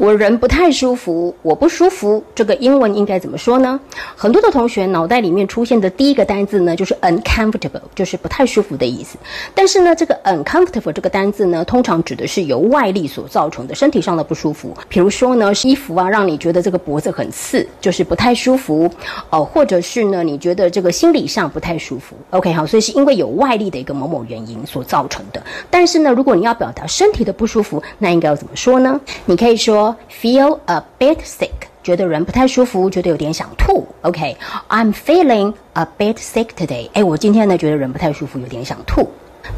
[0.00, 3.78] 我人不太舒服，我不舒服，这个英文应该怎么说呢？
[4.16, 9.18] 很多的同学脑袋里面出现的第一个单字呢，就是 uncomfortable，就是不太舒服的意思。
[9.54, 14.74] 但是呢，这个 uncomfortable 这个单字呢，通常指的是由外力所造成的身体上的不舒服。
[14.88, 18.90] 比如说呢，衣服啊，让你觉得这个脖子很刺，就是不太舒服
[19.28, 22.16] 哦；或者是呢，你觉得这个心理上不太舒服。
[22.30, 25.42] OK，好，所以是因为有外力的一个某某原因所造成的。
[25.68, 28.98] 但是呢，如果你要表达身体的不舒服，那应该要怎么说呢？
[29.26, 29.89] 你可以说。
[30.10, 31.50] Feel a bit sick，
[31.82, 33.86] 觉得人不太舒服，觉得有点想吐。
[34.02, 36.88] OK，I'm feeling a bit sick today。
[36.92, 39.08] 哎，我今天呢觉得人不太舒服，有点想吐。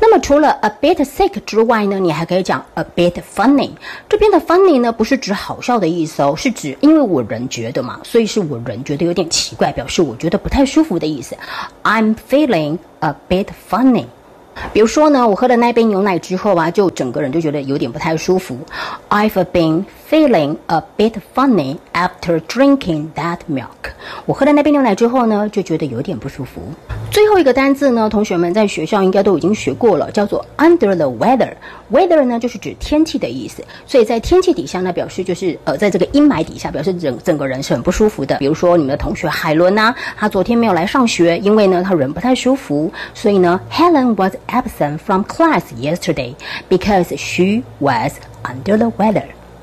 [0.00, 3.70] 那么除了 a bit sick 之外呢，你还可以讲 a bit funny。
[4.08, 11.36] 这边的 funny 呢不是指好笑的意思哦，是指因为我人觉得嘛，所以是我人觉得有点奇怪，表示我觉得不太舒服的意思。
[11.82, 14.06] I'm feeling a bit funny。
[14.72, 18.58] 比如说呢，我喝了那杯牛奶之后啊，就整个人就觉得有点不太舒服。
[19.08, 23.81] I've been feeling a bit funny after drinking that milk。
[24.24, 26.62] 我喝了那杯牛奶之后呢，就觉得有点不舒服。
[27.10, 31.52] 最后一个单字呢，同学们在学校应该都已经学过了，叫做 under the weather。
[31.90, 38.36] weather 呢就是指天气的意思，所以在天气底下呢，表示就是呃，在这个阴霾底下，表示整整个人是很不舒服的。
[38.38, 46.34] 比如说你们的同学海伦呐，他昨天没有来上学，因为呢他人不太舒服，所以呢 Helen was absent from class yesterday
[46.70, 48.12] because she was
[48.44, 49.24] under the weather。